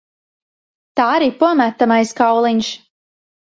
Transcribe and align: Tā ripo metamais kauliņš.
Tā 1.01 1.05
ripo 1.25 1.51
metamais 1.61 2.17
kauliņš. 2.23 2.75